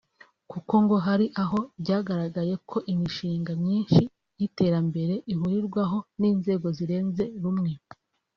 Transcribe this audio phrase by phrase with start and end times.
[0.51, 4.01] kuko ngo hari aho byagaragaye ko imishinga myinshi
[4.39, 7.71] y’iterambere ihurirwaho n’inzego zirenze rumwe